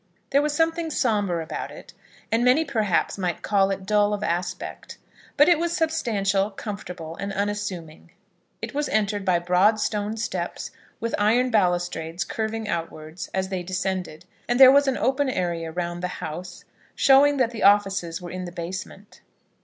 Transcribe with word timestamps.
There 0.31 0.41
was 0.41 0.51
something 0.55 0.89
sombre 0.89 1.43
about 1.43 1.69
it, 1.69 1.93
and 2.31 2.43
many 2.43 2.65
perhaps 2.65 3.19
might 3.19 3.43
call 3.43 3.69
it 3.69 3.85
dull 3.85 4.15
of 4.15 4.23
aspect; 4.23 4.97
but 5.37 5.47
it 5.47 5.59
was 5.59 5.77
substantial, 5.77 6.49
comfortable, 6.49 7.15
and 7.17 7.31
unassuming. 7.31 8.09
It 8.63 8.73
was 8.73 8.89
entered 8.89 9.23
by 9.23 9.37
broad 9.37 9.79
stone 9.79 10.17
steps, 10.17 10.71
with 10.99 11.13
iron 11.19 11.51
balustrades 11.51 12.23
curving 12.23 12.67
outwards 12.67 13.29
as 13.31 13.49
they 13.49 13.61
descended, 13.61 14.25
and 14.49 14.59
there 14.59 14.71
was 14.71 14.87
an 14.87 14.97
open 14.97 15.29
area 15.29 15.71
round 15.71 16.01
the 16.01 16.07
house, 16.17 16.63
showing 16.95 17.37
that 17.37 17.51
the 17.51 17.61
offices 17.61 18.19
were 18.19 18.31
in 18.31 18.45
the 18.45 18.51
basement. 18.51 19.21